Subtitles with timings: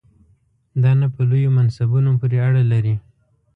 [0.81, 2.95] دا نه په لویو منصبونو پورې اړه لري.